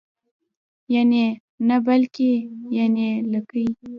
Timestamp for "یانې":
2.75-3.09